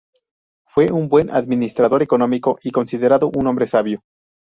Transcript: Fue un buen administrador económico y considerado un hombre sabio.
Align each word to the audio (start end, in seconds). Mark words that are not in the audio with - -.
Fue 0.67 0.91
un 0.91 1.07
buen 1.09 1.29
administrador 1.29 2.01
económico 2.01 2.57
y 2.63 2.71
considerado 2.71 3.29
un 3.35 3.45
hombre 3.45 3.67
sabio. 3.67 4.01